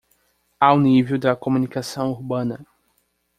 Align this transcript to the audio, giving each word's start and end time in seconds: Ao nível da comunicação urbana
Ao 0.59 0.79
nível 0.79 1.19
da 1.19 1.35
comunicação 1.35 2.09
urbana 2.09 2.65